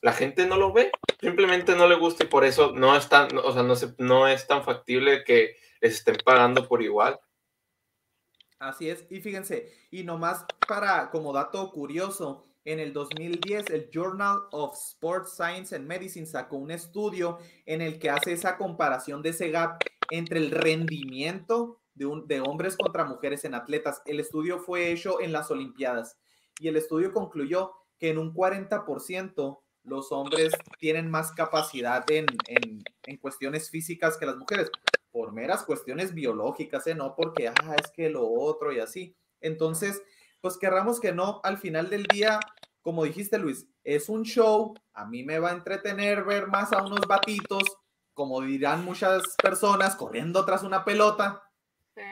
[0.00, 3.36] la gente no lo ve, simplemente no le gusta y por eso no es tan,
[3.36, 7.20] o sea, no, se, no es tan factible que les estén pagando por igual.
[8.58, 14.38] Así es, y fíjense, y nomás para como dato curioso, en el 2010 el Journal
[14.50, 19.30] of Sports Science and Medicine sacó un estudio en el que hace esa comparación de
[19.30, 21.79] ese gap entre el rendimiento
[22.26, 24.00] de, hombres contra mujeres en atletas.
[24.06, 26.18] El estudio fue hecho en las Olimpiadas
[26.58, 33.16] y el estudio concluyó que en un 40% los hombres tienen más capacidad en, en,
[33.18, 34.70] cuestiones físicas que las mujeres
[35.10, 36.94] por meras cuestiones biológicas, ¿eh?
[36.94, 39.16] no porque, ah, es que lo otro y así.
[39.40, 40.02] Entonces,
[40.40, 42.40] pues querramos que no, al final del día,
[42.80, 46.82] como dijiste Luis, es un show, a mí me va a entretener ver más a
[46.82, 47.64] unos batitos,
[48.14, 51.42] como dirán muchas personas, corriendo tras una pelota.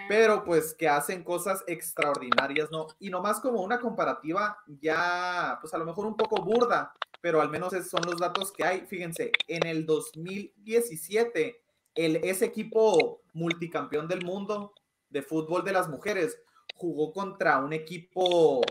[0.09, 2.87] Pero pues que hacen cosas extraordinarias, ¿no?
[2.98, 7.51] Y nomás como una comparativa ya, pues a lo mejor un poco burda, pero al
[7.51, 8.81] menos son los datos que hay.
[8.87, 11.61] Fíjense, en el 2017,
[11.94, 14.72] el, ese equipo multicampeón del mundo
[15.11, 16.40] de fútbol de las mujeres
[16.74, 18.62] jugó contra un equipo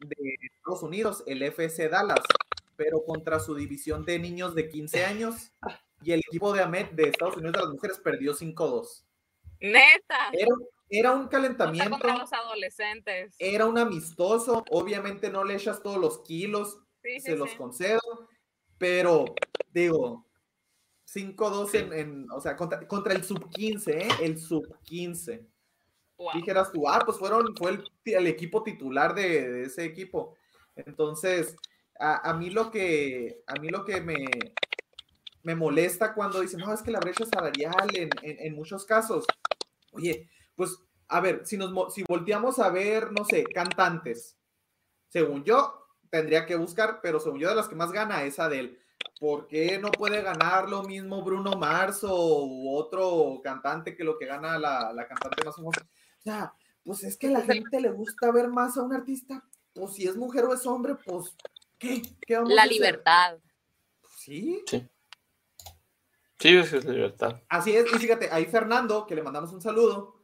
[0.00, 0.16] de
[0.56, 2.24] Estados Unidos, el FC Dallas,
[2.76, 5.52] pero contra su división de niños de 15 años
[6.02, 9.04] y el equipo de AMET de Estados Unidos de las mujeres perdió 5-2.
[9.60, 10.30] Neta.
[10.32, 10.54] Era,
[10.88, 13.34] era un O sea, calentamiento, contra los adolescentes.
[13.38, 17.56] era un amistoso, obviamente no le echas todos los kilos, Sí, sí, se los sí.
[17.56, 18.00] concedo,
[18.78, 19.24] pero
[19.72, 20.26] digo,
[21.04, 24.08] 5-2 en, en- o sea, contra, contra el sub 15, ¿eh?
[24.22, 25.46] El sub 15.
[26.18, 26.32] Wow.
[26.34, 30.36] Dijeras tú, ah, pues fueron, fue el, el equipo titular de, de ese equipo.
[30.76, 31.56] Entonces,
[31.98, 34.26] a, a mí lo que, a mí lo que me,
[35.42, 39.24] me molesta cuando dicen, no, es que la brecha salarial en, en, en muchos casos.
[39.90, 44.36] Oye, pues, a ver, si nos si volteamos a ver, no sé, cantantes,
[45.08, 48.78] según yo, tendría que buscar, pero según yo, de las que más gana es Adele.
[49.18, 54.16] ¿Por qué no puede ganar lo mismo Bruno Mars o u otro cantante que lo
[54.18, 55.82] que gana la, la cantante más famosa?
[55.82, 59.44] O sea, pues es que a la gente le gusta ver más a un artista.
[59.74, 61.34] Pues si es mujer o es hombre, pues,
[61.78, 62.02] ¿qué?
[62.26, 62.72] ¿Qué vamos a La hacer?
[62.74, 63.38] libertad.
[64.16, 64.88] Sí, Sí,
[66.48, 67.42] es es libertad.
[67.48, 70.20] Así es, y fíjate, ahí Fernando, que le mandamos un saludo,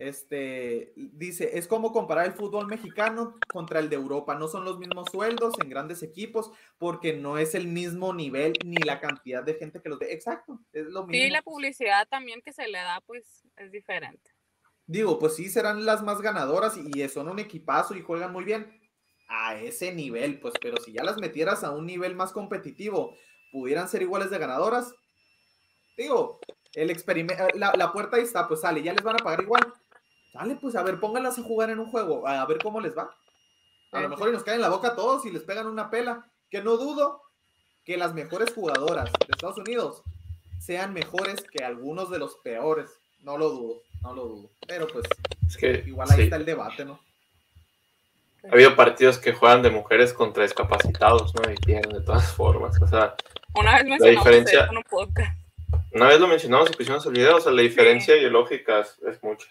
[0.00, 4.78] este, dice, es como comparar el fútbol mexicano contra el de Europa, no son los
[4.78, 9.54] mismos sueldos en grandes equipos, porque no es el mismo nivel ni la cantidad de
[9.54, 10.12] gente que los ve.
[10.12, 11.22] Exacto, es lo mismo.
[11.22, 14.30] Sí, la publicidad también que se le da, pues, es diferente.
[14.86, 18.44] Digo, pues sí, serán las más ganadoras y, y son un equipazo y juegan muy
[18.44, 18.80] bien
[19.28, 23.14] a ese nivel, pues, pero si ya las metieras a un nivel más competitivo,
[23.52, 24.94] pudieran ser iguales de ganadoras.
[26.02, 26.40] Digo,
[26.74, 29.72] el experimento, la, la puerta ahí está, pues sale, ya les van a pagar igual.
[30.32, 33.14] Sale, pues a ver, pónganlas a jugar en un juego, a ver cómo les va.
[33.92, 35.90] A lo mejor y nos caen en la boca a todos y les pegan una
[35.90, 37.22] pela, que no dudo
[37.84, 40.02] que las mejores jugadoras de Estados Unidos
[40.60, 42.90] sean mejores que algunos de los peores.
[43.22, 44.50] No lo dudo, no lo dudo.
[44.66, 45.04] Pero pues
[45.48, 46.22] Es que igual ahí sí.
[46.22, 46.98] está el debate, ¿no?
[48.48, 51.42] ha habido partidos que juegan de mujeres contra discapacitados, ¿no?
[51.52, 52.80] Y pierden de todas formas.
[52.80, 53.14] O sea,
[53.54, 55.39] Una vez mencionamos diferencia- eso en un podcast.
[55.92, 59.22] Una vez lo mencionamos y pusimos el video, o sea, la diferencia ideológica es, es
[59.22, 59.46] mucha.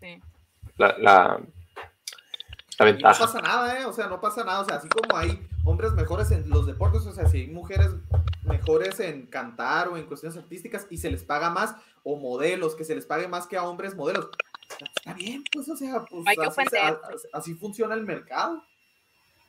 [0.00, 0.20] Sí.
[0.76, 3.18] La, la, la Y no ventaja.
[3.26, 3.84] pasa nada, ¿eh?
[3.84, 4.60] O sea, no pasa nada.
[4.60, 7.90] O sea, así como hay hombres mejores en los deportes, o sea, si hay mujeres
[8.44, 12.84] mejores en cantar o en cuestiones artísticas y se les paga más, o modelos, que
[12.84, 14.28] se les pague más que a hombres modelos.
[14.96, 17.00] Está bien, pues, o sea, pues Hay que así, se- ofender.
[17.32, 18.64] a- así funciona el mercado.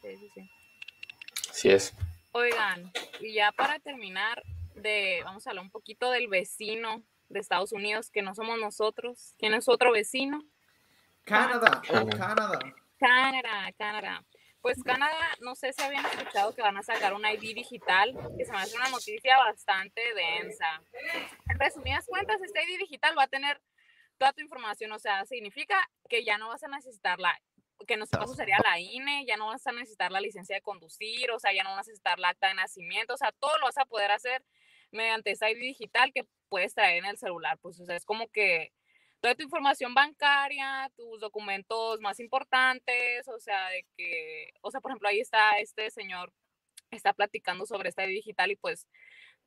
[0.02, 0.50] Sí, sí, sí.
[1.50, 1.94] Así es.
[2.34, 4.42] Oigan, y ya para terminar,
[4.76, 9.36] de, vamos a hablar un poquito del vecino de Estados Unidos, que no somos nosotros.
[9.38, 10.44] ¿Quién es otro vecino?
[11.24, 12.18] Canadá, oh, Canadá.
[12.18, 12.60] Canadá.
[13.00, 14.26] Canadá, Canadá.
[14.62, 18.46] Pues Canadá, no sé si habían escuchado que van a sacar un ID digital, que
[18.46, 20.82] se me hace una noticia bastante densa.
[21.50, 23.60] En resumidas cuentas, este ID digital va a tener
[24.20, 27.36] toda tu información, o sea, significa que ya no vas a necesitar la,
[27.88, 30.62] que no sé paso sería la INE, ya no vas a necesitar la licencia de
[30.62, 33.58] conducir, o sea, ya no vas a necesitar la acta de nacimiento, o sea, todo
[33.60, 34.44] lo vas a poder hacer
[34.92, 38.28] mediante ese ID digital que puedes traer en el celular, pues, o sea, es como
[38.30, 38.72] que
[39.22, 44.92] toda tu información bancaria, tus documentos más importantes, o sea, de que, o sea, por
[44.92, 46.34] ejemplo, ahí está este señor,
[46.90, 48.88] está platicando sobre esta digital y pues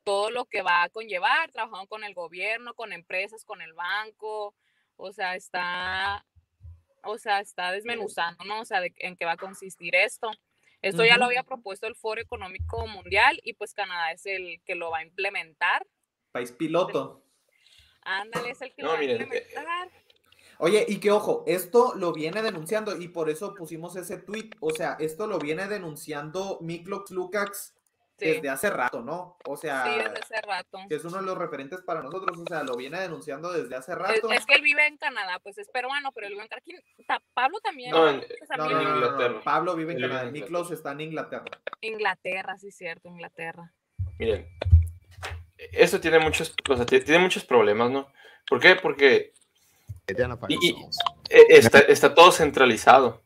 [0.03, 4.55] todo lo que va a conllevar, trabajando con el gobierno, con empresas, con el banco,
[4.97, 6.25] o sea, está,
[7.05, 8.61] o sea, está desmenuzando, ¿no?
[8.61, 10.31] O sea, de, en qué va a consistir esto.
[10.81, 14.75] Esto ya lo había propuesto el Foro Económico Mundial y pues Canadá es el que
[14.75, 15.87] lo va a implementar.
[16.31, 17.23] País piloto.
[18.01, 19.89] Ándale, es el que No, lo va a eh, implementar.
[20.59, 24.51] Oye, y que ojo, esto lo viene denunciando y por eso pusimos ese tweet.
[24.59, 27.74] O sea, esto lo viene denunciando Miklox Lukács
[28.17, 29.37] Sí, desde hace rato, ¿no?
[29.45, 30.77] O sea, sí, desde hace rato.
[30.87, 33.93] que es uno de los referentes para nosotros, o sea, lo viene denunciando desde hace
[33.93, 34.31] rato.
[34.31, 37.23] es que él vive en Canadá, pues es peruano, pero él vive en Canadá.
[37.33, 37.91] Pablo también.
[37.91, 38.09] No, ¿no?
[38.11, 38.19] en-
[38.57, 39.41] No, no, no, en no, no, Inglaterra.
[39.43, 41.45] Pablo vive en Canadá, Miklos está en Inglaterra.
[41.81, 43.73] Inglaterra, sí, cierto, Inglaterra.
[44.17, 44.47] Miren,
[45.57, 48.07] esto tiene muchos, o sea, ti- tiene muchos problemas, ¿no?
[48.47, 48.75] ¿Por qué?
[48.75, 49.33] Porque
[50.49, 50.71] Y-
[51.29, 53.23] eh, está, está todo centralizado.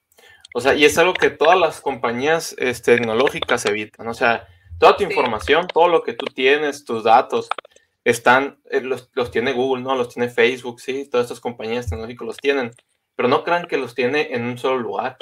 [0.55, 4.07] O sea, y es algo que todas las compañías este, tecnológicas evitan.
[4.07, 4.47] O sea,
[4.79, 5.09] toda tu Sí.
[5.09, 7.49] información, todo lo que tú tienes, tus datos,
[8.03, 9.95] están, eh, los, los tiene Google, ¿no?
[9.95, 12.71] Los tiene Facebook, sí, todas estas compañías tecnológicas los tienen.
[13.15, 15.17] Pero no crean que los tiene en un solo lugar.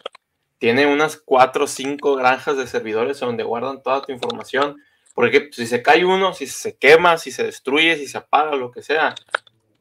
[0.59, 4.77] Tiene unas cuatro o cinco granjas de servidores donde guardan toda tu información.
[5.15, 8.69] Porque si se cae uno, si se quema, si se destruye, si se apaga, lo
[8.71, 9.15] que sea,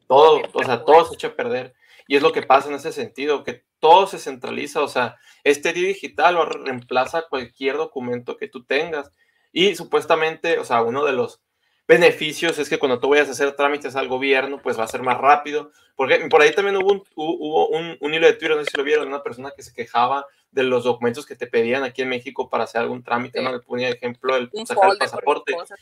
[0.09, 1.75] todo, o sea, todo se echa a perder.
[2.09, 5.75] Y es lo que pasa en ese sentido, que todo se centraliza, o sea, este
[5.75, 9.11] digital lo reemplaza cualquier documento que tú tengas.
[9.53, 11.41] Y supuestamente, o sea, uno de los
[11.89, 15.03] beneficios es que cuando tú vayas a hacer trámites al gobierno, pues va a ser
[15.03, 15.71] más rápido.
[15.95, 18.77] Porque por ahí también hubo un, hubo un, un hilo de Twitter, no sé si
[18.77, 22.09] lo vieron, una persona que se quejaba de los documentos que te pedían aquí en
[22.09, 23.45] México para hacer algún trámite, Sí.
[23.45, 23.53] ¿no?
[23.53, 25.53] Le ponía ejemplo el Un sacar el pasaporte.
[25.53, 25.79] cosas.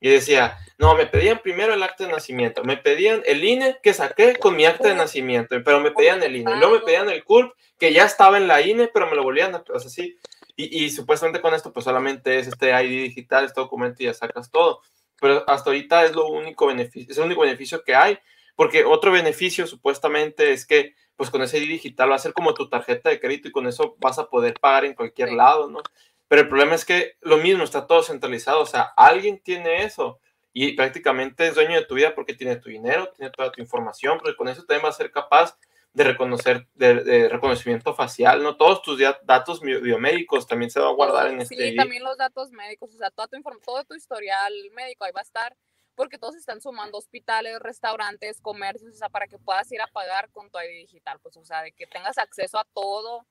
[0.00, 3.92] Y decía, no, me pedían primero el acta de nacimiento, me pedían el INE que
[3.92, 7.24] saqué con mi acta de nacimiento, pero me pedían el INE, luego me pedían el
[7.24, 10.16] CURP que ya estaba en la INE, pero me lo volvían a, o sea, sí.
[10.58, 14.14] Y, y supuestamente con esto, pues solamente es este ID digital, este documento y ya
[14.14, 14.80] sacas todo.
[15.20, 18.18] Pero hasta ahorita es lo único beneficio, es el único beneficio que hay,
[18.56, 22.54] porque otro beneficio supuestamente es que, pues con ese ID digital va a ser como
[22.54, 25.36] tu tarjeta de crédito y con eso vas a poder pagar en cualquier Sí.
[25.36, 25.80] lado, ¿no?
[26.28, 30.20] Pero el problema es que lo mismo está todo centralizado, o sea, alguien tiene eso
[30.52, 34.18] y prácticamente es dueño de tu vida porque tiene tu dinero, tiene toda tu información,
[34.18, 35.56] porque con eso también va a ser capaz
[35.98, 38.56] de reconocer, de, de reconocimiento facial, ¿no?
[38.56, 41.76] Todos tus datos bio- biomédicos también se van a guardar en Sí, este ID.
[41.76, 45.22] también los datos médicos, o sea, toda tu todo tu historial médico ahí va a
[45.22, 45.56] estar,
[45.94, 50.30] porque todos están sumando hospitales, restaurantes, comercios, o sea, para que puedas ir a pagar
[50.30, 53.26] con tu ID digital, pues, o sea, de que tengas acceso a todo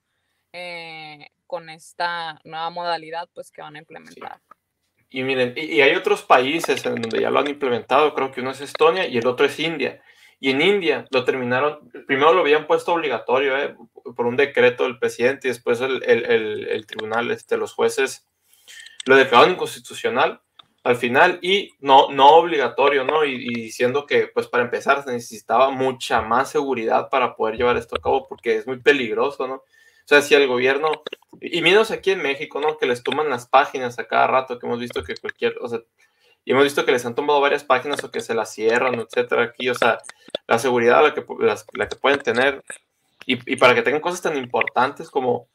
[0.54, 4.40] eh, con esta nueva modalidad, pues, que van a implementar.
[5.10, 8.42] Y miren, y, y hay otros países en donde ya lo han implementado, creo que
[8.42, 10.02] uno es Estonia y el otro es India.
[10.40, 13.76] Y en India lo terminaron, primero lo habían puesto obligatorio ¿eh?
[14.16, 18.26] por un decreto del presidente y después el, el- tribunal, este, los jueces
[19.06, 20.42] lo declararon inconstitucional
[20.84, 23.26] al final y no, no obligatorio, ¿no?
[23.26, 27.76] Y, y diciendo que, pues para empezar, se necesitaba mucha más seguridad para poder llevar
[27.76, 29.56] esto a cabo porque es muy peligroso, ¿no?
[29.56, 29.64] O
[30.06, 31.04] sea, si el gobierno,
[31.42, 32.78] y menos aquí en México, ¿no?
[32.78, 35.80] Que les toman las páginas a cada rato, que hemos visto que cualquier, o sea,
[36.48, 39.44] y hemos visto que les han tomado varias páginas o que se las cierran, etcétera,
[39.44, 39.98] aquí, o sea,
[40.48, 41.26] la seguridad la que,
[41.74, 42.64] la que pueden tener,
[43.26, 45.50] y, para que tengan cosas tan importantes como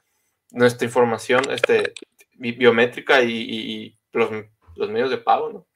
[0.50, 1.94] nuestra información este,
[2.34, 4.30] bi- biométrica y, y- los,
[4.90, 5.66] medios de pago, ¿no?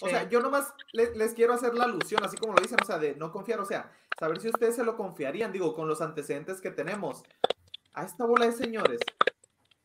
[0.00, 2.84] O sea, yo nomás le- les, quiero hacer la alusión, así como lo dicen, o
[2.86, 6.00] sea, de no confiar, o sea, saber si ustedes se lo confiarían, digo, con los
[6.00, 7.24] antecedentes que tenemos.
[7.92, 9.00] A esta bola de señores,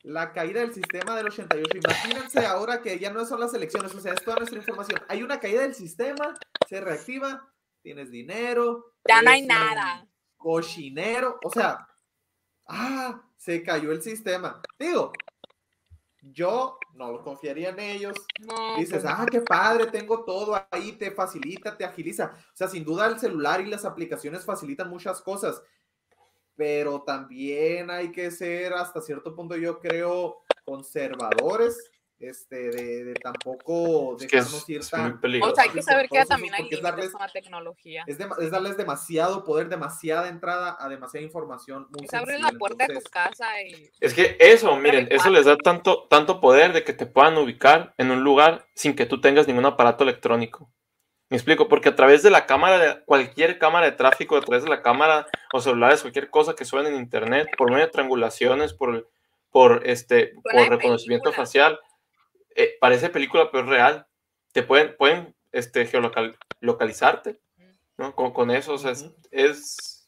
[0.03, 3.99] la caída del sistema del 88, imagínense ahora que ya no son las elecciones, o
[4.01, 5.01] sea, es toda nuestra información.
[5.07, 6.37] Hay una caída del sistema,
[6.67, 7.49] se reactiva,
[7.81, 8.93] tienes dinero.
[9.07, 10.05] Ya no hay nada.
[10.35, 11.87] Cochinero, o sea,
[12.67, 14.61] ah, se cayó el sistema.
[14.77, 15.13] Digo,
[16.21, 21.77] yo no confiaría en ellos, No, Dices, ah, qué padre, tengo todo ahí, te facilita,
[21.77, 22.33] te agiliza.
[22.53, 25.61] O sea, sin duda el celular y las aplicaciones facilitan muchas cosas,
[26.55, 34.15] pero también hay que ser hasta cierto punto, yo creo, conservadores, este, de, de tampoco
[34.15, 35.19] Es que es, dejarnos ir es muy tan...
[35.19, 35.51] peligroso.
[35.51, 38.03] o sea, hay que saber que también hay es límites darles- con la tecnología.
[38.07, 41.87] Es, es darles demasiado poder, demasiada entrada a demasiada información.
[41.89, 45.45] Muy Es abrir la puerta de tu casa y Es que eso, miren, eso les
[45.45, 49.19] da tanto, tanto poder de que te puedan ubicar en un lugar sin que tú
[49.19, 50.71] tengas ningún aparato electrónico.
[51.33, 54.65] Me explico, porque a través de la cámara, de cualquier cámara de tráfico, a través
[54.65, 58.71] de la cámara o celulares, cualquier cosa que suene en internet, por medio de triangulaciones,
[58.71, 59.09] por,
[59.49, 61.43] por, este, por reconocimiento película.
[61.43, 61.79] facial,
[62.55, 64.05] eh, parece película, pero es real.
[64.51, 67.39] Te pueden, pueden este, geolocal, localizarte,
[67.97, 68.13] ¿no?
[68.13, 70.07] Con, con eso, o sea, es, es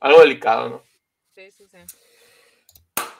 [0.00, 0.82] algo delicado, ¿no?
[1.36, 1.78] sí, sí, sí.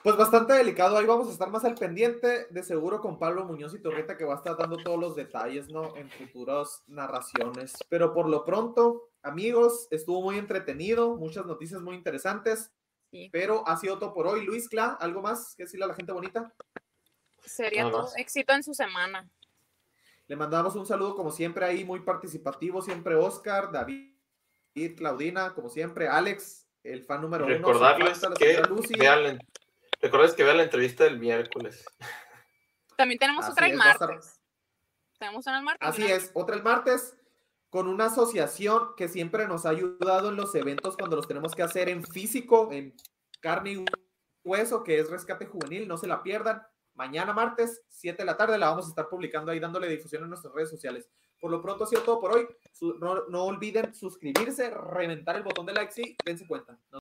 [0.02, 3.72] Pues bastante delicado, ahí vamos a estar más al pendiente, de seguro con Pablo Muñoz
[3.74, 5.96] y Torreta que va a estar dando todos los detalles, ¿no?
[5.96, 7.72] En futuras narraciones.
[7.88, 12.72] Pero por lo pronto, amigos, estuvo muy entretenido, muchas noticias muy interesantes,
[13.12, 13.28] Sí.
[13.30, 14.44] pero ha sido todo por hoy.
[14.44, 16.52] Luis Cla, ¿algo más que decirle a la gente bonita?
[17.44, 19.28] Sería todo éxito en su semana.
[20.26, 24.14] Le mandamos un saludo como siempre ahí, muy participativo, siempre Oscar, David,
[24.96, 27.54] Claudina, como siempre, Alex, el fan número uno.
[27.54, 28.94] recordarles que Lucy.
[28.98, 29.38] vean
[30.02, 31.84] recordarles que vean la entrevista del miércoles.
[32.96, 34.40] También tenemos Así otra el estar- martes.
[35.18, 35.88] Tenemos una el martes.
[35.88, 37.16] Así una- es, otra el martes
[37.70, 41.62] con una asociación que siempre nos ha ayudado en los eventos cuando los tenemos que
[41.62, 42.94] hacer en físico, en
[43.40, 43.84] carne y
[44.44, 46.62] hueso, que es Rescate Juvenil, no se la pierdan.
[46.94, 50.28] Mañana martes, 7 de la tarde, la vamos a estar publicando ahí, dándole difusión en
[50.28, 51.08] nuestras redes sociales.
[51.40, 52.46] Por lo pronto ha sido todo por hoy.
[53.00, 56.72] No, no olviden suscribirse, reventar el botón de like y dense cuenta.
[56.72, 56.82] Nos